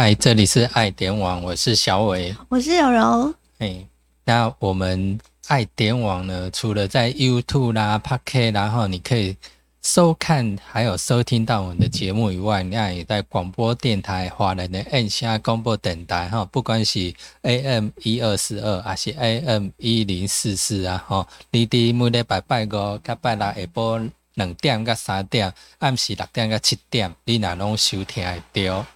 [0.00, 2.32] 嗨，这里是爱点网，我是小伟。
[2.48, 3.34] 我是柔柔。
[3.58, 3.84] 哎，
[4.24, 5.18] 那我们
[5.48, 9.36] 爱点网呢，除了在 YouTube 啦、Pocket，然后你可以
[9.82, 17.12] 收看还有收听到我们的节目以外，那也在广播电台、华人的按下广播电台哈，不管是
[17.42, 28.86] AM 一二四二还是 AM 一零四四啊，吼，你伫每礼拜拜五、甲拜六下晡两点到三点，暗时六点到七点，你若拢收听会到。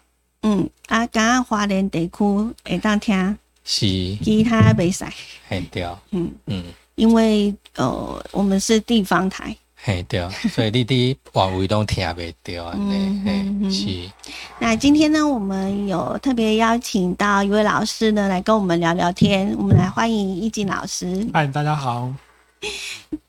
[0.43, 3.87] 嗯，啊，刚刚华联地区会当听，是，
[4.23, 5.05] 其他袂使。
[5.49, 6.65] 嘿对，嗯，嗯，
[6.97, 9.57] 因为呃，我们是地方台。
[9.85, 14.11] 嘿对，所以你伫外围拢听袂到安尼，嗯嗯是，
[14.59, 19.55] 那今天呢，我们有特别邀请到一位老师呢，来跟我们聊聊天。
[19.57, 21.27] 我们来欢迎易静老师。
[21.33, 22.13] 嗨，大家好。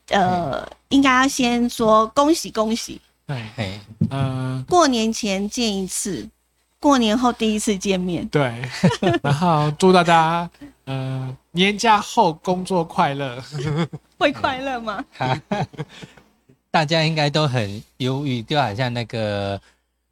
[0.10, 3.80] 呃，应该要先说恭喜恭喜，对，嘿，
[4.12, 6.30] 嗯、过年前见一次，
[6.84, 8.28] 过年后第一次见面。
[8.28, 8.62] 对，
[9.24, 10.50] 然后祝大家，
[10.84, 13.42] 呃，年假后工作快乐。
[14.20, 15.02] 会快乐吗？
[16.70, 19.62] 大家应该都很忧郁，就好像那个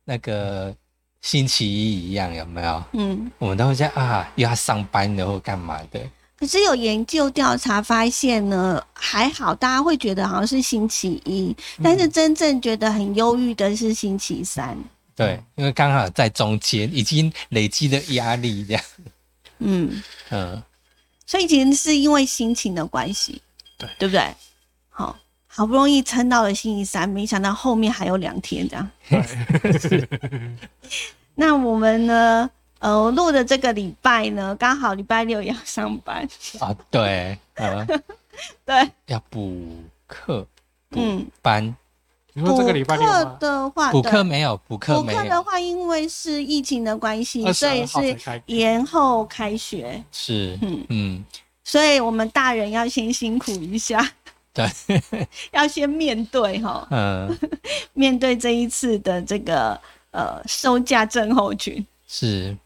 [0.06, 0.74] 那个
[1.22, 2.82] 星期一一样，有没有？
[2.94, 3.30] 嗯。
[3.38, 6.00] 我们都会在啊，又要上班了或干嘛的，
[6.38, 14.78] 可是有研究调查发现呢，还好，大家会觉得好像是星期一，但是真正觉得很忧郁的是星期三。
[15.22, 18.84] 对，因为刚好在中间，已经累积的压力这样，
[19.60, 20.62] 嗯，嗯，
[21.26, 23.42] 所以其实是因为心情的关系，
[23.78, 23.90] 对。
[24.00, 24.34] 对不对？
[24.90, 28.90] 好，好不容易撑到了星期三，没想到后面还有两天这样。
[31.36, 32.50] 那我们呢？
[32.80, 36.28] 呃，录的这个礼拜呢，刚好礼拜六也要上班。
[36.60, 37.86] 啊，对，呃，
[38.66, 40.48] 对，要补课
[40.90, 41.76] 补，班，
[42.34, 43.38] 你说这个礼拜课？
[43.40, 50.04] 的话，补课没有，补课补没有，补课的话，因为是疫情的关系，22所以是延后开学。
[50.12, 50.86] 是，嗯。
[50.90, 51.26] 嗯，
[51.64, 54.12] 所以我们大人要先辛苦一下，
[54.54, 54.70] 对，
[55.52, 57.38] 要先面对哈，嗯，
[57.94, 59.80] 面对这一次的这个
[60.12, 61.86] 呃收假症候群。
[62.08, 62.58] 是。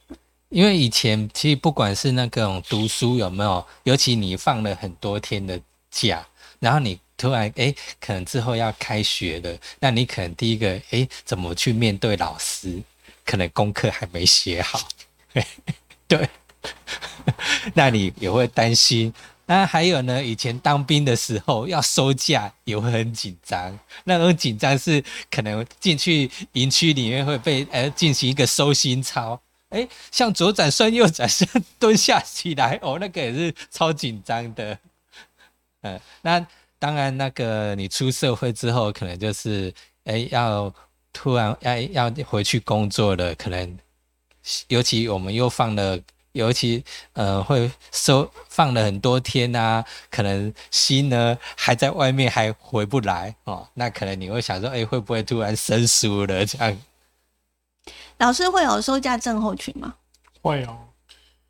[0.50, 5.60] 因为以前其实不管是那种读书有没有，尤其你放了很多天的
[5.90, 6.26] 假，
[6.60, 12.82] 然后你突然诶，可能之后要开学了，那你可能第一个诶，怎么去面对老师？
[13.26, 14.80] 可能功课还没写好，
[16.08, 16.30] 对，
[17.74, 19.12] 那你也会担心。
[19.48, 29.40] 那还有呢，以前当兵的时候要收假也会很紧张，那种紧张是可能进去营区里面会被呃进行一个收心操，
[29.70, 31.48] 哎，向左转身右转身
[31.80, 34.78] 蹲下起来，哦，那个也是超紧张的。
[35.82, 36.46] 嗯，那
[36.80, 40.74] 当然，那个你出社会之后，可能就是哎要
[41.12, 41.78] 突然要
[42.10, 43.78] 要回去工作了，可能
[44.68, 46.00] 尤其我们又放了。
[46.36, 56.78] 尤其呃会收放了很多天啊，可能心呢还在外面还回不来哦，那可能你会想说，哎、会不会突然生疏了这样？
[58.18, 59.96] 老师会有收假症候群吗？
[60.42, 60.78] 会哦，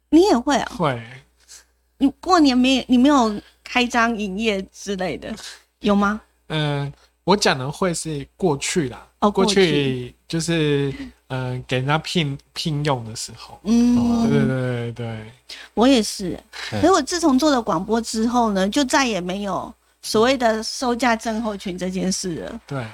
[0.10, 0.72] 你也会哦。
[0.78, 1.04] 会。
[1.98, 5.36] 你过年没你没有开张营业之类的，
[5.80, 6.22] 有吗？
[6.48, 6.94] 嗯、
[7.26, 10.94] 我讲的会是过去啦，哦过去去就是
[11.28, 13.60] 嗯、呃给人家聘聘用的时候。
[13.64, 15.32] 嗯，对对对对对，
[15.74, 16.40] 我也是。
[16.72, 22.62] 嗯可是我自从做了广播之后呢，就再也没有所谓的收价症候群这件事了。
[22.68, 22.86] 对，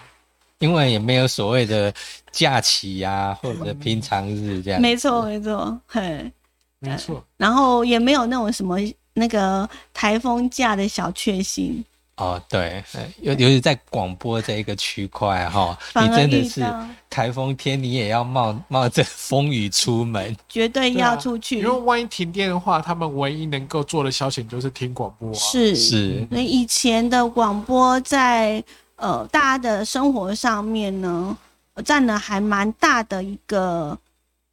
[0.60, 1.94] 因为也没有所谓的
[2.32, 4.82] 假期呀、或者平常日这样。
[4.82, 6.32] 没错，没错，嘿。
[6.80, 7.24] 没错。
[7.38, 8.78] 然后也没有那种什么
[9.22, 11.86] 那个台风假的小确幸，
[12.18, 16.66] 哦，对，呃尤尤其在广播这一个区块哈，你真的是
[17.08, 20.36] 台风天，你也要冒冒着风雨出门。
[20.50, 21.60] 绝对要出去。
[21.60, 25.36] 因为万一停电的话，他们唯一能够做的消遣就是听广播啊。
[25.36, 28.64] 是是，那以以前的广播在
[28.96, 31.38] 呃大家的生活上面呢，
[31.76, 33.98] 呃占了还蛮大的一个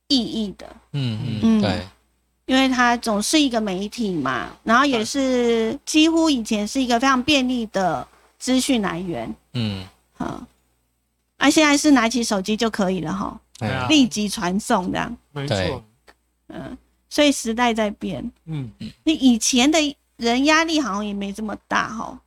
[0.08, 0.66] 意义的。
[0.92, 1.86] 嗯嗯嗯，对，
[2.48, 8.08] 因为它总是一个媒体嘛，然后也是几乎以前是一个非常便利的
[8.38, 9.84] 资讯来源，嗯，
[10.16, 10.42] 好，
[11.36, 15.84] 啊，现在是拿起手机就可以了哈，对啊哎立即传送这样，没对错。
[16.48, 16.78] 嗯，
[17.10, 18.72] 所以时代在变，嗯，
[19.04, 19.78] 你以前的
[20.16, 22.18] 人压力好像也没这么大哈，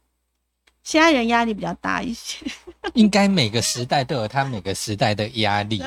[0.84, 2.46] 现在人压力比较大一些，
[2.94, 5.82] 应该每个时代都有他每个时代的压力？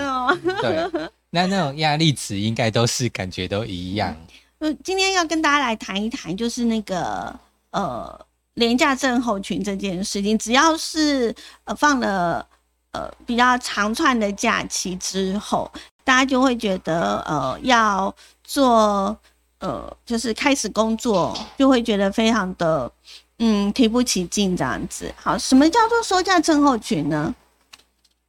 [0.60, 4.16] 对，那那种压力值应该都是感觉都一样。
[4.60, 7.34] 呃，今天要跟大家来谈一谈，就是那个
[7.72, 11.34] 呃廉价症候群这件事情，只要是
[11.64, 12.46] 呃放了
[12.92, 15.68] 呃比较长串的假期之后，
[16.04, 18.14] 大家就会觉得呃要
[18.44, 19.18] 做
[19.58, 22.90] 呃就是开始工作，就会觉得非常的
[23.40, 25.12] 嗯提不起劲这样子。
[25.16, 27.34] 好，什么叫做收假症候群呢？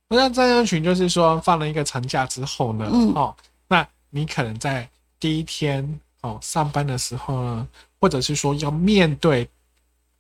[0.08, 3.14] 那这样群就是说放了一个长假之后呢，嗯。
[3.14, 3.36] 哦，
[3.68, 4.88] 那你可能在
[5.20, 7.68] 第一天哦上班的时候呢，
[8.00, 9.50] 或者是说要面对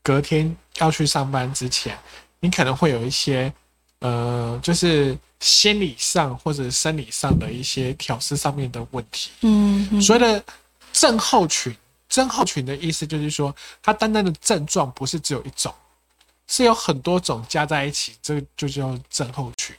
[0.01, 1.97] 隔天要去上班之前，
[2.39, 3.53] 你可能会有一些
[3.99, 9.29] 呃，就是心理上或者生理上的一些调试上面的问题。
[9.41, 10.01] 嗯嗯。
[10.01, 10.43] 所谓的
[10.91, 11.75] 症候群，
[12.09, 15.73] 症候群的意思就是说，它单单的症状不是只有一种，
[16.47, 19.75] 是有很多种加在一起，这就叫症候群。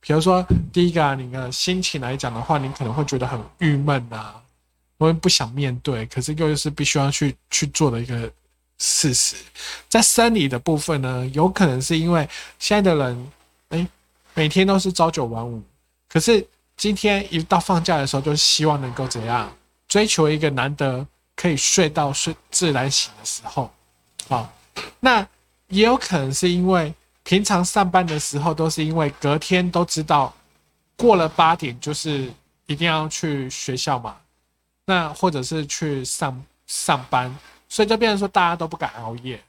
[0.00, 4.42] 比如说，第一个啊，你的心情来讲的话，你可能会觉得很郁闷啊，
[4.98, 8.28] 因为不想面对，可是又是必须要去去做的一个
[8.78, 9.36] 事实。
[9.88, 12.28] 在生理的部分呢，有可能是因为
[12.58, 13.32] 现在的人，
[13.68, 13.88] 哎、
[14.34, 15.62] 每天都是朝九晚五，
[16.08, 16.44] 可是
[16.76, 19.56] 今天一到放假的时候，就希望能够怎样
[19.86, 21.06] 追求一个难得
[21.36, 23.70] 可以睡到睡自然醒的时候，
[24.26, 24.52] 好、
[24.98, 25.24] 那
[25.72, 26.92] 也有可能是因为
[27.22, 30.32] 平常上班的时候都是因为隔天都知道
[30.98, 32.30] 过了八点就是
[32.66, 34.16] 一定要去学校嘛，
[34.84, 37.34] 那或者是去上上班，
[37.70, 39.42] 所以就变成说大家都不敢熬夜。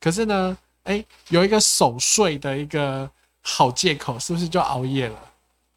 [0.00, 3.08] 可是呢，哎，有一个守岁的一个
[3.42, 5.18] 好借口，是不是就熬夜了？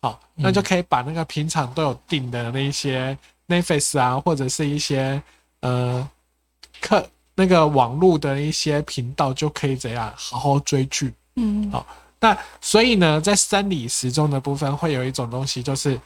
[0.01, 3.17] 好，那就可以把那个平常都有定的那一些
[3.49, 5.21] Netflix 啊，或者是一些
[5.59, 6.09] 呃
[6.79, 7.05] 课
[7.39, 11.13] 那个网络的一些频道，就可以怎样好好追剧。
[11.37, 11.85] 嗯好
[12.19, 15.97] 那所以呢，在生理时钟的部分，会有一种东西，就是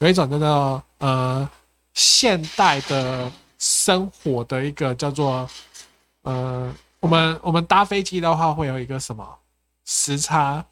[0.00, 1.48] 有一种叫做呃
[1.94, 5.48] 现代的生活的一个叫做
[6.24, 9.26] 呃，我们我们搭飞机的话会有一个什么
[9.86, 10.62] 时差，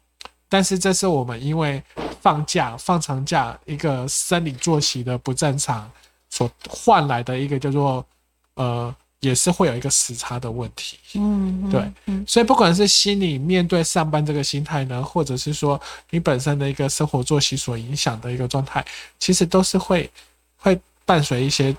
[0.47, 1.81] 但是这是我们因为
[2.21, 5.89] 放假放长假一个生理作息的不正常
[6.29, 8.05] 所换来的一个叫做
[8.53, 10.99] 呃，也是会有一个时差的问题。
[11.13, 15.79] 嗯，对嗯所以不管是心理面对上班这个心态呢，或者是说
[16.09, 18.85] 你本身的一个生活作息所影响的一个状态，
[19.17, 20.11] 其实都是会
[20.57, 21.75] 会伴随一些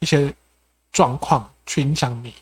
[0.00, 0.32] 一些
[0.92, 2.34] 状况去影响你。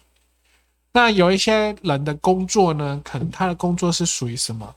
[0.92, 4.74] 那有一些人的工作呢，可能他的工作是属于什么？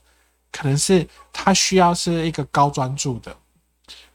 [0.51, 3.33] 可能是他需要是一个高专注的。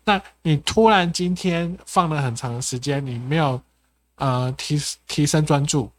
[0.05, 3.59] 那你突然今天放了很长的时间，你没有
[4.17, 5.91] 呃提提升专注，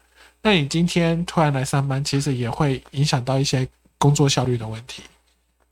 [0.42, 3.66] 那你今天突然来上班，其实也会影响到一些
[3.98, 5.02] 工作效率的问题。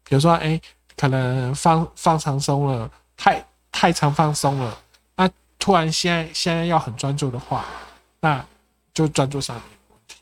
[0.08, 0.60] 比如说，哎、
[0.96, 4.78] 可能放放长松了，太太长放松了，
[5.16, 5.28] 那
[5.58, 7.64] 突然现在现在要很专注的话，
[8.20, 8.44] 那
[8.94, 10.16] 就专注上面问题。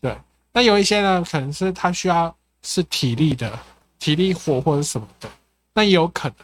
[0.00, 0.16] 对，
[0.52, 3.58] 那有一些呢，可能是他需要是体力的，
[3.98, 5.28] 体力活或者什么的，
[5.74, 6.36] 那也有可能，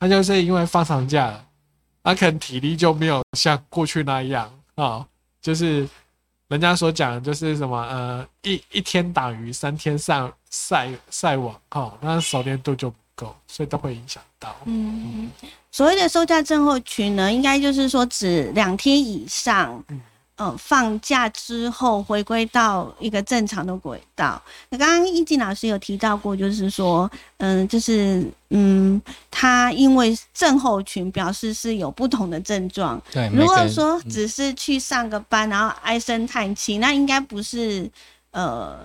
[0.00, 1.45] 那就是因为放长假了，
[2.06, 5.04] 那可能体力就没有像过去那样啊、
[5.42, 5.88] 就是
[6.46, 14.54] 人家所讲就是什么呃一一天打鱼三天晒晒晒网哦，那熟练度就不够，所以都会影响到。
[14.66, 15.28] 嗯，
[15.72, 20.00] 所谓的收假症候群呢，应该就是说指两天以上，嗯
[20.36, 24.40] 呃，放假之后回归到一个正常的轨道。
[24.68, 29.00] 那刚刚易静老师有提到过，就是说，嗯、就是嗯，
[29.30, 33.00] 他因为症候群表示是有不同的症状。
[33.10, 37.90] 对，如果说嗯只是去上个班，然后唉声叹气，那应该不是
[38.32, 38.78] 呃，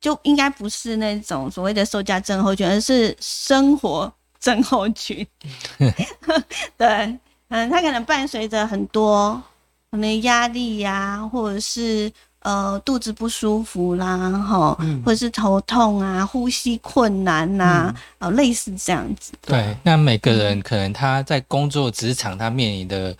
[0.00, 5.26] 就应该不是那种所谓的受假症候群，而是生活 症候群。
[6.78, 7.18] 对，
[7.48, 9.42] 嗯，他可能伴随着很多
[9.94, 12.10] 可能压力呀、或者是
[12.40, 19.32] 呃肚子不舒服啦，哈，嗯或者是头痛啊、呼吸困难呐、呃，类似这样子。
[19.42, 23.16] 对，那每个人可能他在工作职场他面临的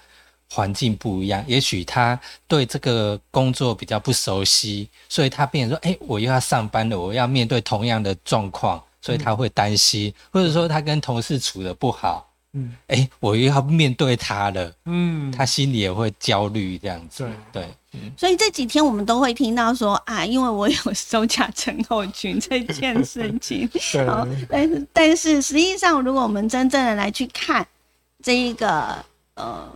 [0.51, 12.73] 环境不一样，也许他对这个工作比较不熟悉，所以他变成说，哎，我又要上班了，我要面对同样的状况，所以他会担心，或者说他跟同事处的不好，嗯。
[12.87, 17.29] 哎，我又要面对他了，嗯，他心里也会焦虑这样子。
[17.53, 17.63] 对。
[17.93, 23.69] 对，所以这几天我们都会听到说啊，因为我有收假症候群这件事情。
[23.93, 24.07] 对。
[24.07, 27.65] 好，但是但是实际上，如果我们真正的来去看
[28.23, 28.97] 这一个
[29.35, 29.71] 呃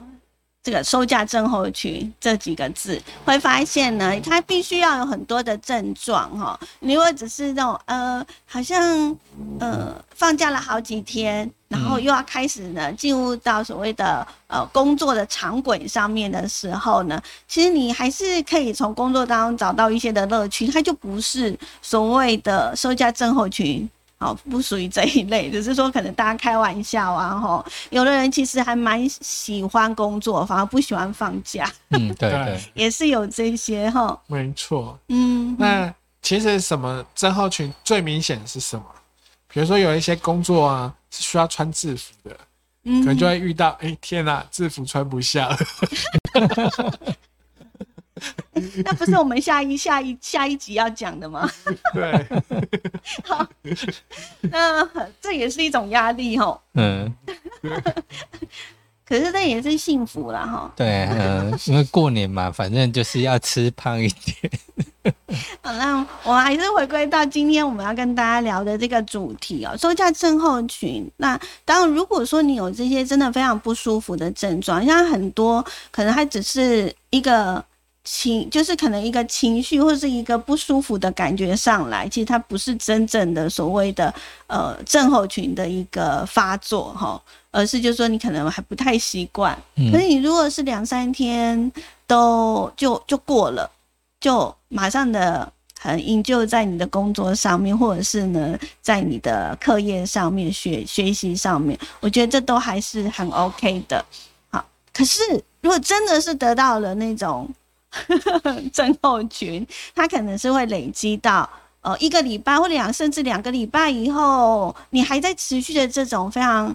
[0.69, 6.61] 这个收假症候群这几个字，会发现呢，它必须要有很多的症状哈。
[6.81, 9.17] 你如果只是那种呃，好像
[9.59, 34.99] 呃放假了好几天，然后又要开始呢进入到所谓的呃工作的常轨上面的时候呢，其实你还是可以从工作当中找到一些的乐趣，它就不是所谓的收假症候群好，不属于这一类，只是说可能大家开玩笑啊，吼，有的人其实还蛮喜欢工作，反而不喜欢放假，嗯，对对对，也是有这些哈，没错。
[35.09, 38.85] 嗯，那其实什么症候群最明显是什么？
[39.47, 42.37] 比如说有一些工作啊是需要穿制服的，
[42.85, 45.57] 嗯可能就会遇到，哎、天哪、制服穿不下了。
[48.85, 51.49] 那不是我们下一下一下一集要讲的吗？
[51.95, 52.27] 对，
[53.25, 53.47] 好
[54.43, 54.89] 那
[55.21, 57.13] 这也是一种压力哈，嗯，
[59.07, 60.73] 可是这也是幸福啦哈。
[60.77, 64.53] 对，嗯，因为过年嘛，反正就是要吃胖一点。
[65.63, 71.11] 好，那我们还是回归到今天我们要跟大家聊的这个主题哦，收假症候群。
[71.17, 77.65] 那当然，如果说你有这些真的非常不舒服的症状，像很多可能它只是一个
[78.11, 84.12] 情，就是可能一个情绪或是一个不舒服的感觉上来，其实它不是真正的所谓的
[84.47, 89.57] 呃症候群的一个发作哈，而是就是说你可能还不太习惯。
[89.77, 91.71] 嗯可是你如果是两三天
[92.07, 93.71] 都就就过了。
[94.21, 95.49] 就马上的
[95.79, 104.05] 很营救在你的工作上面，或者是呢，在你的课业上面、学学习上面，我觉得这都还是很 OK 的。
[104.50, 105.23] 好，可是
[105.61, 107.49] 如果真的是得到了那种
[108.73, 111.49] 症候群，它可能是会累积到
[111.80, 116.75] 呃一个礼拜或两甚至两个礼拜以后，你还在持续的这种非常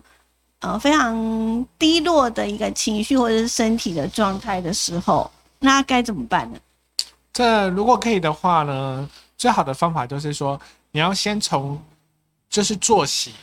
[0.60, 5.29] 呃非常低落的一个情绪或者是身体的状态的时候，
[5.60, 6.60] 那该怎么办呢？
[7.32, 10.60] 这如果可以的话呢，最好的方法就是说，
[10.91, 11.82] 你要先从
[12.50, 13.34] 就是作息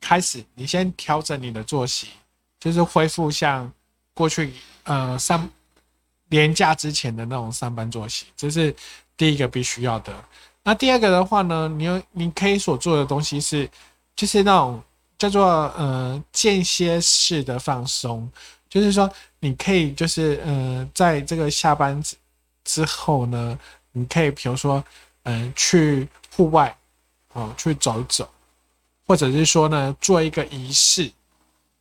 [0.00, 2.08] 开始，你先调整你的作息，
[2.58, 3.70] 就是恢复像
[4.14, 4.52] 过去
[4.84, 5.48] 呃上
[6.32, 8.74] 年假之前的那种上班作息，这是
[9.16, 10.12] 第一个必须要的。
[10.64, 13.68] 那第二个的话呢，你有你可以所做的东西是，
[14.16, 14.82] 就是那种
[15.18, 15.44] 叫做
[15.76, 18.28] 呃间歇式的放松，
[18.68, 19.08] 就是说
[19.40, 22.16] 你可以就是呃在这个下班之
[22.64, 23.58] 之后呢，
[23.92, 24.82] 你可以比如说
[25.24, 26.76] 嗯、去户外
[27.34, 28.28] 哦去走一走，
[29.06, 31.12] 或者是说呢做一个仪式，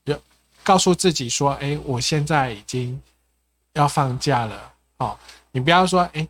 [0.04, 0.22] 有
[0.64, 3.02] 告诉自己说，哎，我现在已经
[3.74, 5.18] 要放假了哦，
[5.52, 6.28] 你不要说哎。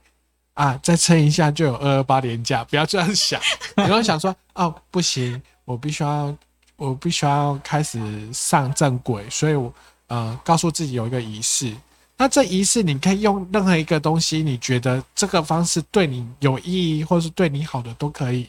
[0.54, 3.40] 啊，再撑一下就有二二八连假，不要这样想。
[3.78, 6.36] 你要想说，哦，不行，我必须要，
[6.76, 8.00] 我必须要开始
[8.34, 9.74] 上正轨，所以我
[10.08, 11.74] 呃告诉自己有一个仪式。
[12.18, 18.48] 那这仪式你可以用任何一个东西，你觉得这个方式对你有意义，或是对你好的都可以。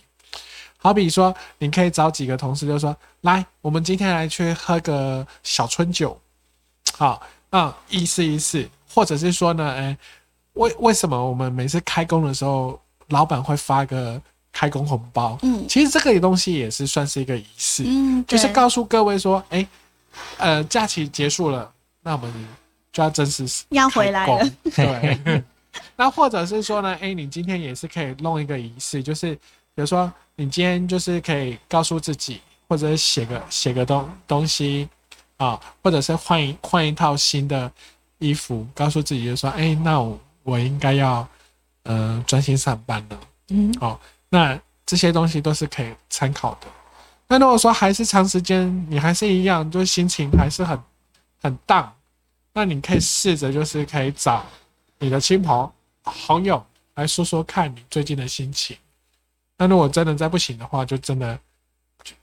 [0.79, 6.21] 好比说，你可以找几个同事，就说：“来，我们今天来去喝个小春酒。”
[6.99, 9.97] 好，啊，意思意思，或者是说呢，哎，
[10.55, 14.21] 为为什么我们每次开工的时候，老板会发个
[14.53, 15.39] 开工红包？
[15.43, 17.85] 嗯其实这个东西也是算是一个仪式。
[17.87, 19.67] 嗯，就是告诉各位说，哎、
[20.37, 21.73] 呃，假期结束了，
[22.03, 22.33] 那我们
[22.93, 24.51] 就要正式要回来了。
[24.75, 25.43] 对，
[25.97, 29.41] 那或者是说呢，哎、你今天也是可以弄一个仪式，就是比
[29.77, 34.87] 如说你今天就是可以告诉自己，或者写个写个东东西
[35.39, 37.73] 啊，或者是换一换一套新的
[38.23, 41.29] 衣服，告诉自己就说，哎、那我我应该要
[41.83, 43.21] 呃专心上班了。
[43.49, 43.99] 嗯哦，
[44.29, 46.67] 那这些东西都是可以参考的。
[47.29, 50.79] 那如果说还是长时间，你还是一样，就是心情还是很
[51.43, 51.93] 很荡，
[52.53, 54.47] 那你可以试着就是可以找
[54.99, 55.71] 你的亲朋
[56.03, 56.65] 好友
[56.95, 58.77] 来说说看你最近的心情。
[59.57, 61.39] 那如果真的再不行的话，就真的
[62.03, 62.15] 就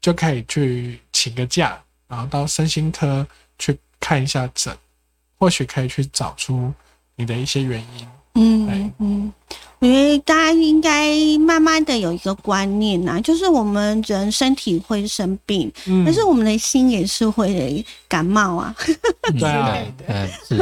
[0.00, 3.26] 就可以去请个假，然后到身心科
[3.58, 4.76] 去看一下诊，
[5.40, 6.72] 或许可以去找出
[7.16, 8.06] 你的一些原因。
[8.34, 9.32] 嗯嗯，
[9.80, 18.72] 我觉得大家应该慢慢的有一个观念呐、就是我们人身体会生病，嗯但是我们的心也是会感冒啊。
[19.36, 19.74] 对啊
[20.06, 20.56] 嗯，是，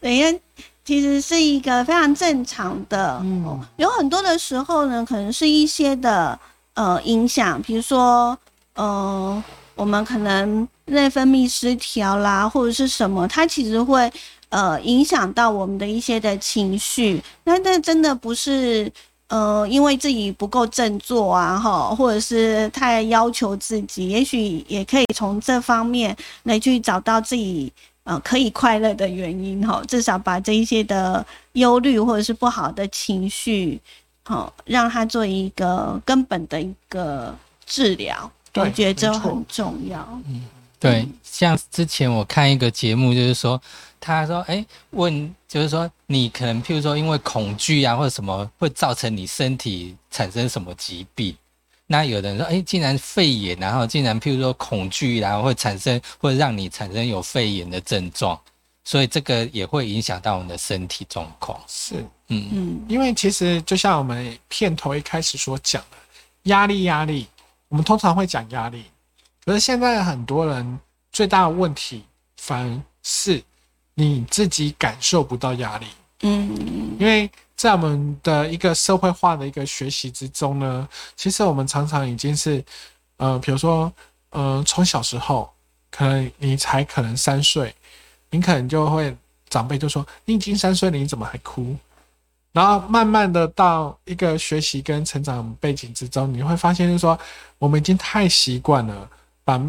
[0.00, 0.38] 等一下，
[0.84, 3.20] 其实是一个非常正常的。
[3.22, 6.36] 嗯哦有很多的时候呢，可能是一些的
[6.74, 8.36] 呃影响，比如说
[8.74, 9.42] 呃，
[9.76, 14.12] 我们可能内分泌失调啦，或者是什么，它其实会
[14.48, 17.22] 呃影响到我们的一些的情绪。
[17.44, 18.90] 那那真的不是。
[19.28, 27.72] 呃，因为自己不够振作啊，哈，或者是太要求自己，也许也可以从这方面来去找到自己
[28.04, 33.80] 呃可以快乐的原因哈，至少把这一些的忧虑或者是不好的情绪，
[34.22, 37.34] 好让它做一个根本的一个
[37.66, 38.30] 治疗，
[38.62, 40.00] 对我觉得这很重要。
[40.26, 40.46] 嗯
[40.78, 43.60] 对，像之前我看一个节目，就是说，
[43.98, 51.34] 他说，哎，问，就是说，你可能譬如说，因为恐惧啊或者什么，会造成你身体产生什么疾病？
[51.86, 58.38] 那有的人说，哎，竟然肺炎，然后竟然譬如说恐惧，然后会产生，会让你产生有肺炎的症状，
[58.84, 61.58] 所以这个也会影响到我们的身体状况。
[61.66, 61.94] 是
[62.28, 65.96] 嗯嗯因为其实就像我们片头一开始所讲的，
[66.44, 67.26] 压力压力，
[67.68, 68.84] 我们通常会讲压力，
[69.44, 70.78] 可是现在很多人
[71.10, 72.04] 最大的问题
[72.36, 73.42] 反而是
[73.94, 75.86] 你自己感受不到压力。
[76.22, 82.64] 嗯因为在我们的一个社会化的一个学习之中呢，其实我们常常已经是，
[83.16, 83.92] 呃，比如说，
[84.30, 85.52] 呃，从小时候，
[85.90, 87.74] 可能你才可能三岁，
[88.30, 89.14] 你可能就会
[89.48, 91.76] 长辈就说你已经三岁了，你怎么还哭？
[92.56, 97.18] 然后慢慢的到一个学习跟成长背景之中，你会发现就是说，
[97.58, 99.06] 我们已经太习惯了
[99.44, 99.62] 把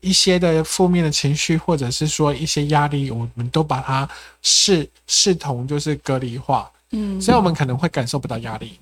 [0.00, 4.06] 一些的负面的情绪，或者是说一些压力，我们都把它
[4.42, 8.78] 视视同就是隔离化，嗯，所以我们可能会感受不到压力。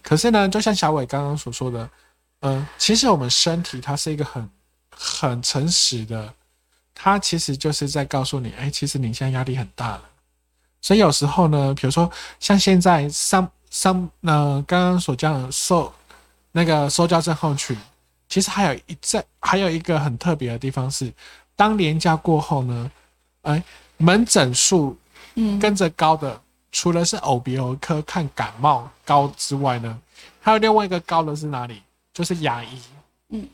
[0.00, 1.90] 可是呢，就像小伟刚刚所说的，
[2.42, 4.48] 嗯、其实我们身体它是一个很
[4.96, 6.32] 很诚实的，
[6.94, 10.02] 它其实就是在告诉你，哎，其实你现在压力很大了。
[10.84, 15.90] 所以有时候呢，比如说像现在上上呃刚刚所讲的受
[16.52, 17.74] 那个收教症候群，
[18.28, 21.10] 其实还有一在还有一个很特别的地方是，
[21.56, 22.90] 当年假过后呢，
[23.40, 23.62] 哎，
[23.96, 24.94] 门诊数
[25.36, 26.38] 嗯跟着高的，
[26.70, 29.98] 除了是耳鼻喉科看感冒高之外呢，
[30.42, 31.80] 还有另外一个高的是哪里？
[32.12, 32.78] 就是牙医。
[33.30, 33.48] 嗯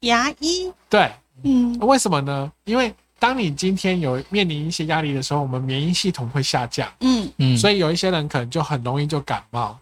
[0.00, 1.10] 牙医，对，
[1.44, 2.52] 嗯为什么呢？
[2.64, 2.94] 因为
[3.24, 7.26] 当你今天有面临一些压力的时候，我们免疫系统会下降，嗯。
[7.38, 9.78] 嗯，所以有一些人可能就很容易就感冒。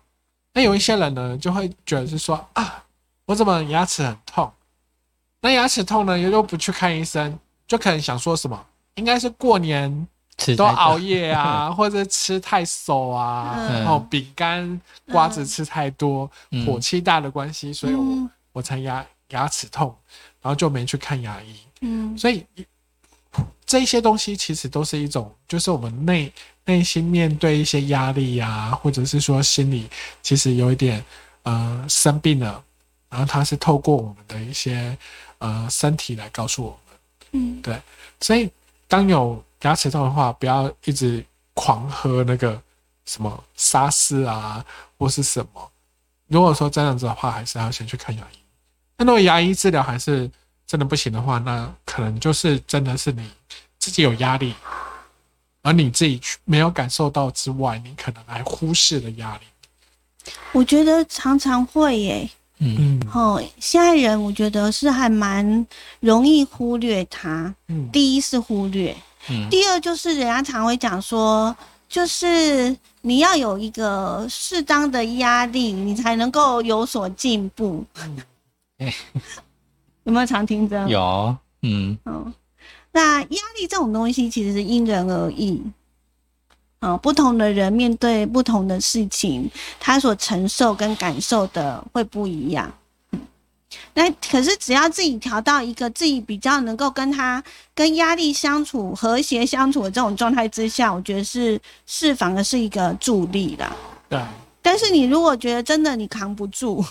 [0.55, 2.85] 那有一些人呢，就会觉得是说啊，
[3.27, 4.49] 我怎么牙齿很痛？
[5.41, 8.65] 那牙齿痛呢，又不去看医生，就可能想说什么？
[8.95, 10.07] 应该是过年
[10.57, 13.81] 都熬夜啊， 或者吃太熟啊，嗯。
[13.81, 14.81] 然后饼干、
[15.11, 16.65] 瓜子吃太多，嗯。
[16.65, 18.31] 火气大的关系，所以我嗯。
[18.53, 19.93] 我才牙牙齿痛，
[20.41, 21.57] 然后就没去看牙医。
[21.81, 22.17] 嗯。
[22.17, 22.47] 所以
[23.65, 26.33] 这些东西其实都是一种，就是我们内
[26.67, 29.89] 内心面对一些压力呀、或者是说心里
[30.23, 31.03] 其实有一点
[31.45, 32.63] 呃生病了，
[33.09, 34.97] 然后它是透过我们的一些
[35.39, 36.99] 呃身体来告诉我们。
[37.35, 37.81] 嗯对
[38.21, 38.51] 所以
[38.89, 42.61] 当有牙齿痛的话，不要一直狂喝那个
[43.07, 44.63] 什么沙士啊，
[44.99, 45.71] 或是什么。
[46.29, 48.39] 如果说这样子的话，还是要先去看牙医。
[48.99, 50.31] 那如果牙医治疗还是
[50.67, 53.29] 真的不行的话，那可能就是真的是你
[53.79, 54.55] 自己有压力，
[55.63, 59.43] 而你自己去没有感受到之外，你可能还忽视了压力。
[60.53, 62.31] 我觉得常常会耶。
[62.65, 65.67] 嗯嗯哦，现在人我觉得是还蛮
[65.99, 67.53] 容易忽略它。
[67.67, 68.97] 嗯第一是忽略，
[69.29, 71.55] 嗯第二就是人家常会讲说，
[71.89, 77.85] 就是你要有一个适当的压力，你才能够有所进步。
[78.79, 78.95] 哎
[80.05, 80.89] 有没有常听这样？
[80.89, 82.33] 有嗯嗯，
[82.93, 83.27] 那压
[83.59, 85.63] 力这种东西其实是因人而异。
[86.81, 92.73] 啊、不同的人面对不同的事情，他所承受跟感受的会不一样。
[93.13, 93.21] 嗯
[93.95, 97.43] 那可是只要自己调到一个自己比较能够跟他
[97.75, 103.75] 跟压力相处、和谐相处的这种状态之下，我觉得是是反而是一个助力啦。
[104.09, 104.21] 对，
[104.61, 106.85] 但是你如果觉得真的你扛不住，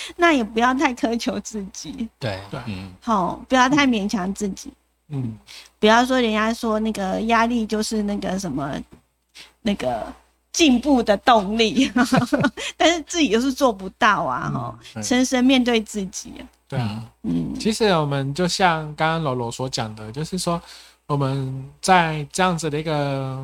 [0.16, 4.72] 那也不要太苛求自己，对对嗯好、不要太勉强自己。
[5.10, 5.38] 嗯
[5.78, 8.74] 不要说人家说那个压力就是那个什么
[9.62, 10.06] 那个
[10.52, 11.90] 进步的动力，
[12.76, 14.50] 但是自己又是做不到啊！
[14.52, 16.32] 哈、嗯深深面对自己，
[16.68, 17.02] 对啊。
[17.22, 20.60] 嗯嗯其实我们就像刚刚柔柔所讲的，就是说
[21.06, 23.38] 我们在这样子的一个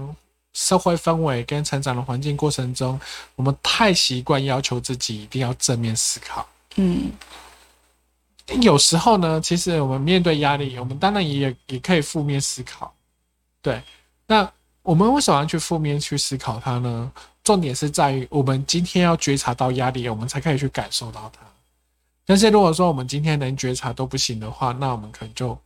[0.55, 2.99] 社会氛围跟成长的环境过程中，
[3.37, 6.49] 我们太习惯要求自己一定要正面思考。
[6.77, 7.13] 嗯
[8.61, 12.95] 有时候呢，其实我们面对压力，我们当然也也可以负面思考。
[13.63, 13.83] 对，
[14.27, 14.51] 那
[14.83, 17.11] 我们为什么要去负面去思考它呢？
[17.43, 21.41] 重点是在于我们今天要觉察到压力，我们才可以去感受到它。
[22.27, 25.59] 但是如果说我们今天连觉察都不行的话，那我们可能就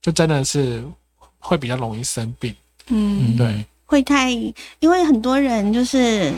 [0.00, 0.84] 就真的是
[1.40, 2.54] 会比较容易生病。
[2.86, 4.30] 嗯，对，会太，
[4.80, 6.32] 因为很多人就是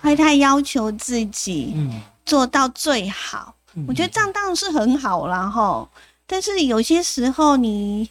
[0.00, 3.54] 会太要求自己嗯，做到最好，
[3.86, 5.88] 我觉得这样当然是很好啦，哈。
[6.26, 8.08] 但是有些时候你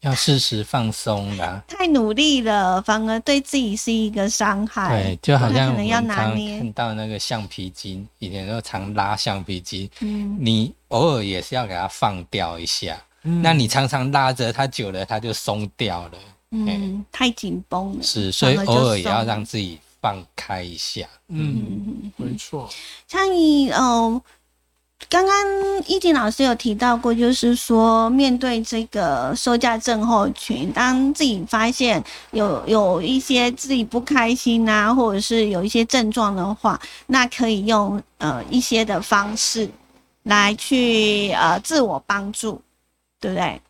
[0.00, 1.62] 要适时放松啦。
[1.66, 5.02] 太努力了，反而对自己是一个伤害。
[5.02, 13.00] 对，就好像我们常拿捏看到那个橡皮筋，以前都常拉橡皮筋，嗯你偶尔也是要给它放掉一下。
[13.22, 16.18] 嗯那你常常拉着它久了，它就松掉了。
[16.54, 18.02] 嗯，太紧绷了。
[18.02, 21.06] 是，所以偶尔也要让自己放开一下。
[21.28, 22.70] 嗯，嗯，没错，
[23.08, 24.22] 像你呃，
[25.08, 25.34] 刚刚
[25.86, 39.68] 易静老师有提到过，就是说面对这个收假症候群，当自己发现有有一些自己不开心啊，或者是有一些症状的话，那可以用呃一些的方式
[40.22, 42.62] 来去呃自我帮助，
[43.20, 43.60] 对不对？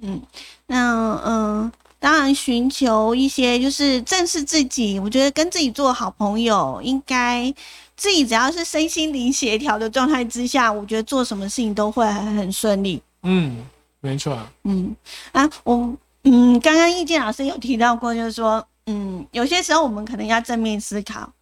[0.00, 0.20] 嗯，
[0.66, 1.72] 那嗯、
[2.04, 7.50] 当然寻求一些就是正视自己，我觉得跟自己做好朋友，应该
[7.96, 13.02] 自己只要是身心灵协调的状态之下，我觉得做什么事情都会很很顺利。
[13.22, 13.64] 嗯，
[14.00, 14.94] 没错，嗯
[15.32, 21.32] 啊，我嗯，刚刚易建老师有提到过，就是说，嗯，有些时候我们可能要正面思考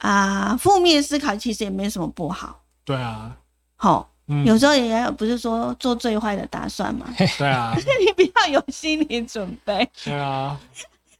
[0.00, 2.60] 啊，负面思考其实也没什么不好。
[2.84, 3.34] 对啊，
[3.76, 10.58] 好，嗯，有时候也要不是说做最坏的打算嘛，对啊， 你不要有心理准备，对啊，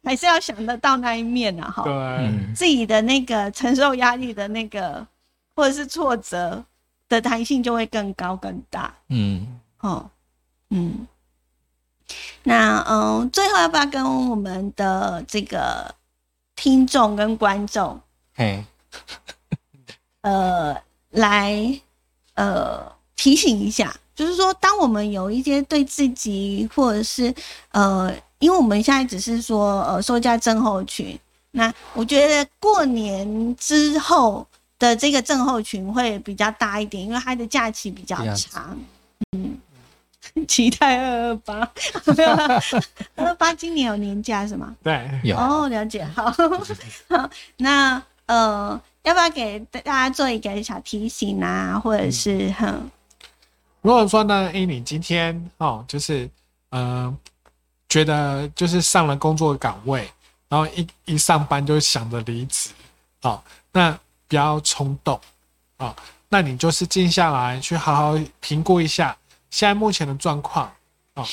[0.03, 1.83] 还是要想得到那一面啊，哈。
[1.83, 5.07] 对，嗯，自己的那个承受压力的那个，
[5.55, 6.65] 或者是挫折
[7.09, 8.95] 的弹性就会更高更大。
[9.09, 10.11] 嗯，哦，
[10.71, 11.07] 嗯，
[12.43, 15.95] 那嗯，最后要不要跟我们的这个
[16.57, 18.01] 听众跟观众，
[18.35, 18.65] 嘿，
[20.23, 20.77] 呃，
[21.11, 21.81] 来
[22.35, 22.91] 呃
[23.23, 27.33] 提醒一下，就是说，当我们有一些对自己或者是
[27.71, 31.17] 呃，因为我们现在只是说呃收假症候群，
[31.53, 34.45] 那我觉得过年之后
[34.77, 38.77] 的这个症候群会比较大一点，因为它的假期比较长。
[39.37, 39.57] 嗯，
[40.49, 41.71] 期待二二八，
[42.17, 42.63] 二
[43.25, 44.75] 二八今年有年假是吗？
[44.83, 46.25] 对，有，哦，了解，好，
[47.09, 52.91] 好，那呃，要不要给大家做一个小提醒啊，或者是哼，
[53.83, 56.31] 如果说呢，哎，你今天哦，就是
[56.71, 57.15] 呃，
[57.89, 60.09] 觉得就是上了工作岗位，
[60.49, 62.71] 然后一一上班就想着离职，
[63.23, 63.43] 哦，
[63.73, 63.91] 那
[64.29, 65.21] 不要冲动，
[65.79, 65.95] 哦，
[66.29, 69.17] 那你就是静下来去好好评估一下
[69.51, 70.73] 现在目前的状况，
[71.15, 71.27] 哦，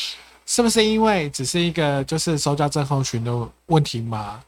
[0.47, 4.43] 是不是因为只是一个就是收假症候群的问题吗？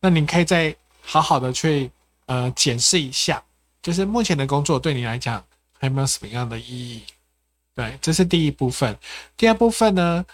[0.00, 1.90] 那你可以再好好的去
[2.24, 3.42] 呃检视一下，
[3.82, 5.44] 就是目前的工作对你来讲
[5.78, 7.02] 还没有什么样的意义？
[7.74, 8.96] 对，这是第一部分。
[9.36, 10.24] 第二部分呢，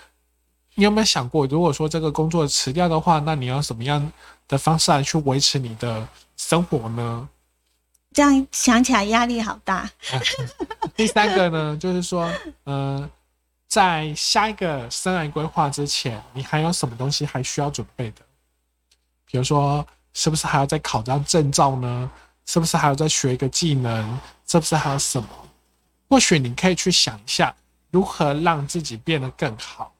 [0.74, 4.12] 你有没有想过，如果说这个工作辞掉的话，那你要什么样
[4.46, 7.28] 的方式来去维持你的生活呢？
[8.12, 9.88] 这样想起来压力好大。
[10.96, 12.30] 第三个呢，就是说，
[12.64, 13.08] 呃，
[13.68, 18.16] 在下一个生涯规划之前，你还有什么东西还需要准备的？
[19.24, 22.10] 比如说，是不是还要再考张证照呢？
[22.46, 24.18] 是不是还要再学一个技能？
[24.46, 25.28] 是不是还有什么？
[26.10, 27.54] 或许你可以去想一下，
[27.90, 29.94] 如何让自己变得更好。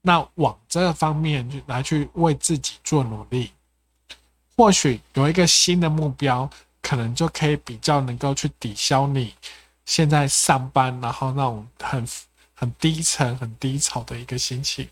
[0.00, 3.52] 那往这个方面去来去为自己做努力，
[4.56, 9.34] 或许有一个新的目标，可能就可以比较能够去抵消你
[9.84, 12.08] 现在上班然后那种很
[12.54, 14.88] 很低沉、很低潮的一个心情。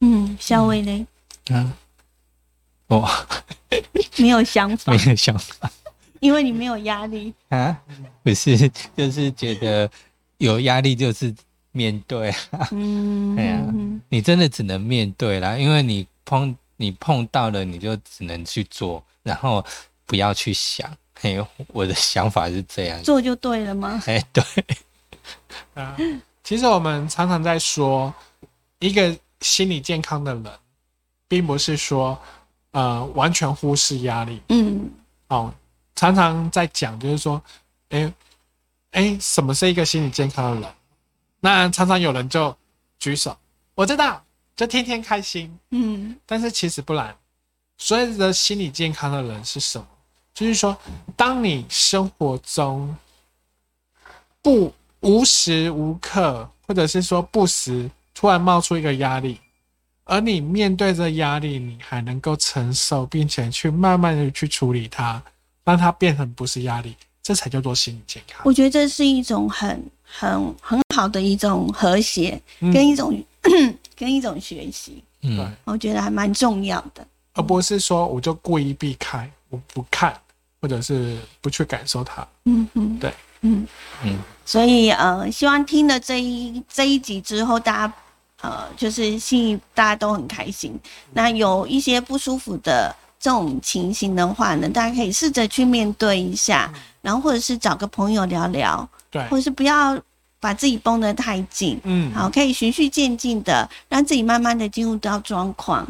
[0.00, 1.06] 嗯，小伟呢？
[1.48, 1.72] 嗯，
[2.88, 3.26] 我
[4.18, 5.70] 没有想法没，有想法
[6.20, 7.32] 因为你没有压力。
[7.48, 7.76] 啊，
[8.22, 8.56] 不是，
[8.96, 9.90] 就是觉得
[10.38, 11.34] 有压力就是
[11.72, 19.64] 面对啊，嗯， 哎呀嗯你真的只能面对啦，因为你碰你碰到了，你就只能去做，然后
[20.06, 20.90] 不要去想。
[21.18, 23.02] 嘿，我的想法是这样。
[23.02, 24.02] 做就对了吗？
[24.06, 24.42] 哎，对，
[25.74, 25.96] 啊，
[26.44, 28.12] 其实我们常常在说，
[28.80, 30.44] 一个心理健康的人，
[31.26, 32.18] 并不是说
[32.72, 34.90] 呃完全忽视压力嗯
[35.28, 35.52] 哦。
[35.96, 37.42] 常常在讲，就是说，
[37.88, 38.12] 哎
[38.92, 40.70] 哎，什么是一个心理健康的人？
[41.40, 42.56] 那常常有人就
[42.98, 43.36] 举手，
[43.74, 45.58] 我知道，就天天开心。
[45.70, 47.16] 嗯但是其实不然，
[47.78, 49.86] 所谓的心理健康的人是什么？
[50.32, 50.76] 就是说，
[51.16, 52.94] 当你生活中
[54.42, 59.40] 不无时无刻，或者是说不时突然冒出一个压力，
[60.04, 65.22] 而你面对这压力，你还能够承受，并且去慢慢的去处理它，
[65.66, 68.40] 让它变成不是压力，这才叫做心理健康。
[68.44, 73.22] 我觉得这是一种很很很好的一种和谐，嗯跟一种
[73.94, 77.06] 跟一种学习，嗯，我觉得还蛮重要的。
[77.34, 80.18] 而不是说我就故意避开，我不看，
[80.60, 82.26] 或者是不去感受它。
[82.44, 83.66] 嗯嗯，对，嗯
[84.04, 87.94] 嗯，所以呃，希望听了这一这一集之后，大家
[88.40, 90.78] 呃，就是心里大家都很开心。
[91.12, 99.98] 那有一些不舒服的这种情形的话呢，大家可以试着去面对一下，然后或者是找个朋友聊聊，对，或者是不要
[100.38, 101.80] 把自己绷得太紧。
[101.84, 105.86] 嗯，好，可以循序渐进的让自己慢慢的进入到状况，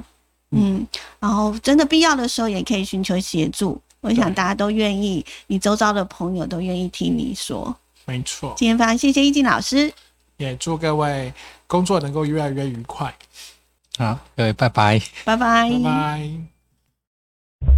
[0.50, 0.86] 嗯，
[1.20, 7.74] 然后真的必要的时候也可以寻求协助，我想大家都愿意，你周遭的朋友都愿意听你说。
[8.06, 9.92] 没错，今天非常谢谢易静老师，
[10.36, 11.32] 也祝各位
[11.66, 13.12] 工作能够越来越愉快，
[13.98, 15.02] 好，各位拜拜。
[15.24, 15.68] 拜拜。
[15.70, 16.55] 拜拜。